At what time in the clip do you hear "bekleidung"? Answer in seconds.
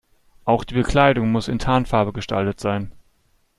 0.73-1.31